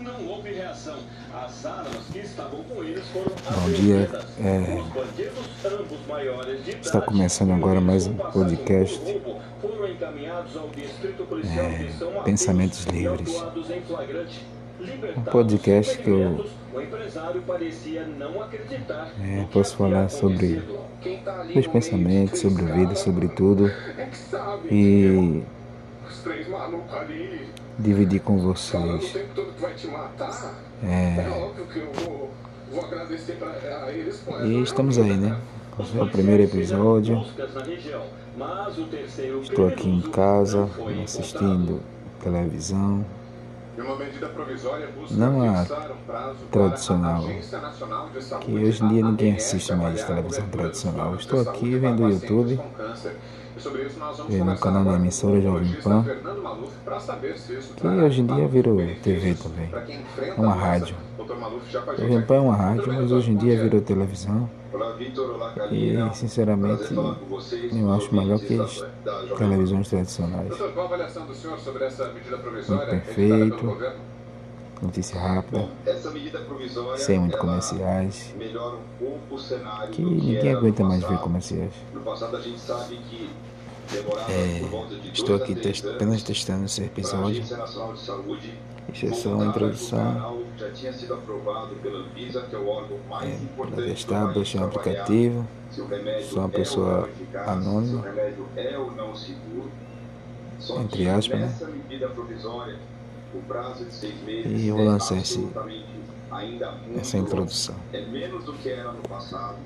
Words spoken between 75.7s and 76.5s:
Essa medida